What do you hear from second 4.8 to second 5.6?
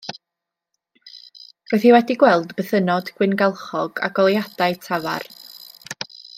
tafarn.